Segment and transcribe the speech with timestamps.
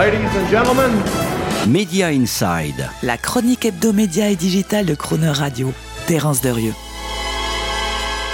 [0.00, 0.92] Ladies and gentlemen,
[1.68, 2.88] Media Inside.
[3.02, 5.74] La chronique hebdomédia et digitale de Croner Radio.
[6.06, 6.72] Terence Derieux.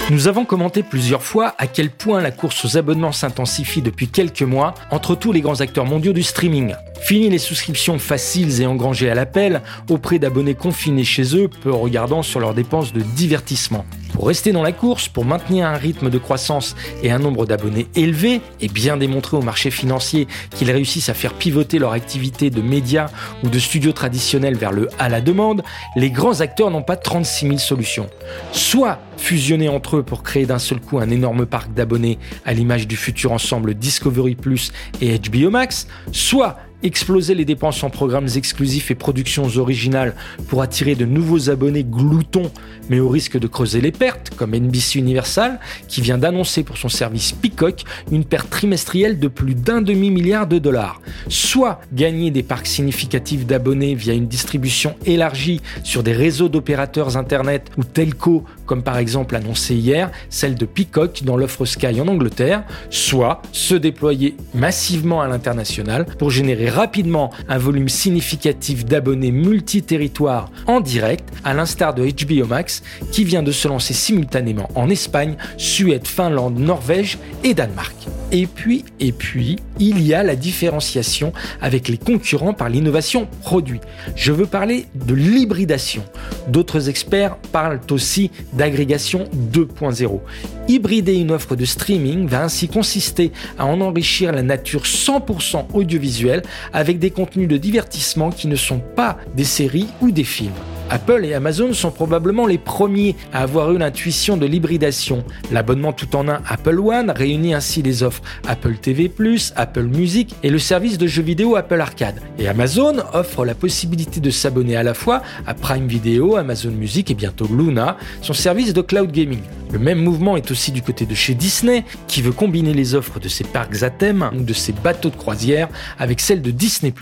[0.09, 4.43] Nous avons commenté plusieurs fois à quel point la course aux abonnements s'intensifie depuis quelques
[4.43, 6.73] mois entre tous les grands acteurs mondiaux du streaming.
[7.01, 12.23] Fini les souscriptions faciles et engrangées à l'appel auprès d'abonnés confinés chez eux, peu regardant
[12.23, 13.85] sur leurs dépenses de divertissement.
[14.13, 17.87] Pour rester dans la course, pour maintenir un rythme de croissance et un nombre d'abonnés
[17.95, 22.61] élevé, et bien démontrer au marché financier qu'ils réussissent à faire pivoter leur activité de
[22.61, 23.11] médias
[23.43, 25.61] ou de studios traditionnels vers le à la demande,
[25.95, 28.09] les grands acteurs n'ont pas 36 000 solutions.
[28.51, 32.87] Soit fusionner entre eux pour créer d'un seul coup un énorme parc d'abonnés à l'image
[32.87, 34.71] du futur ensemble Discovery Plus
[35.01, 40.15] et HBO Max, soit exploser les dépenses en programmes exclusifs et productions originales
[40.47, 42.51] pour attirer de nouveaux abonnés gloutons,
[42.89, 46.89] mais au risque de creuser les pertes, comme NBC Universal, qui vient d'annoncer pour son
[46.89, 51.01] service Peacock une perte trimestrielle de plus d'un demi-milliard de dollars.
[51.29, 57.71] Soit gagner des parcs significatifs d'abonnés via une distribution élargie sur des réseaux d'opérateurs Internet
[57.77, 62.63] ou telco, comme par exemple annoncé hier, celle de Peacock dans l'offre Sky en Angleterre,
[62.89, 70.79] soit se déployer massivement à l'international pour générer rapidement un volume significatif d'abonnés multi-territoires en
[70.79, 76.07] direct, à l'instar de HBO Max, qui vient de se lancer simultanément en Espagne, Suède,
[76.07, 77.95] Finlande, Norvège et Danemark.
[78.31, 83.79] Et puis, et puis, il y a la différenciation avec les concurrents par l'innovation produit.
[84.15, 86.03] Je veux parler de l'hybridation.
[86.49, 90.19] D'autres experts parlent aussi d'agrégation 2.0.
[90.67, 96.43] Hybrider une offre de streaming va ainsi consister à en enrichir la nature 100% audiovisuelle
[96.73, 100.53] avec des contenus de divertissement qui ne sont pas des séries ou des films.
[100.89, 105.23] Apple et Amazon sont probablement les premiers à avoir eu l'intuition de l'hybridation.
[105.51, 109.11] L'abonnement tout en un Apple One réunit ainsi les offres Apple TV+,
[109.55, 112.21] Apple Music et le service de jeux vidéo Apple Arcade.
[112.39, 117.11] Et Amazon offre la possibilité de s'abonner à la fois à Prime Video, Amazon Music
[117.11, 119.41] et bientôt Luna, son service de cloud gaming.
[119.71, 123.19] Le même mouvement est aussi du côté de chez Disney, qui veut combiner les offres
[123.19, 125.67] de ses parcs à thème ou de ses bateaux de croisière
[125.99, 126.93] avec celles de Disney+.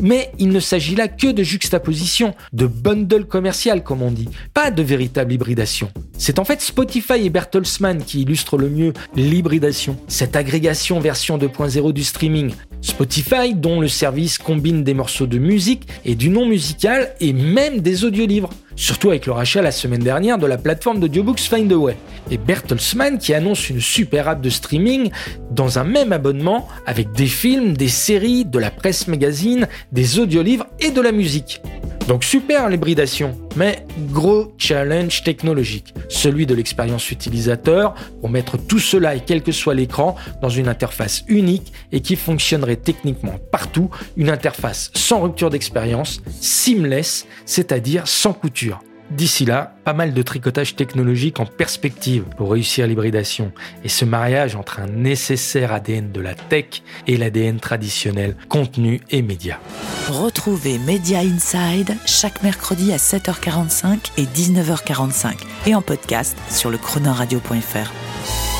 [0.00, 4.70] Mais il ne s'agit là que de juxtaposition, de bundle commercial comme on dit, pas
[4.70, 5.90] de véritable hybridation.
[6.16, 11.92] C'est en fait Spotify et Bertelsmann qui illustrent le mieux l'hybridation, cette agrégation version 2.0
[11.92, 12.54] du streaming.
[12.80, 17.80] Spotify, dont le service combine des morceaux de musique et du non musical et même
[17.80, 21.96] des audiolivres surtout avec le rachat la semaine dernière de la plateforme d'audiobooks Findaway.
[22.30, 25.10] Et Bertelsmann qui annonce une super app de streaming
[25.50, 30.66] dans un même abonnement avec des films, des séries, de la presse magazine, des audiolivres
[30.80, 31.60] et de la musique.
[32.08, 39.14] Donc super l'hybridation, mais gros challenge technologique, celui de l'expérience utilisateur pour mettre tout cela
[39.14, 43.88] et quel que soit l'écran dans une interface unique et qui fonctionnerait techniquement partout,
[44.18, 48.80] une interface sans rupture d'expérience, seamless, c'est-à-dire sans couture.
[49.10, 53.52] D'ici là, pas mal de tricotage technologique en perspective pour réussir l'hybridation
[53.84, 59.22] et ce mariage entre un nécessaire ADN de la tech et l'ADN traditionnel contenu et
[59.22, 59.60] média.
[60.08, 65.34] Retrouvez Media Inside chaque mercredi à 7h45 et 19h45
[65.66, 68.53] et en podcast sur le chronoradio.fr.